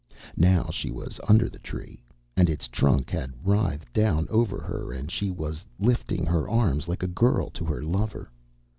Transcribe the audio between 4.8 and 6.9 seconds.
and she was lifting her arms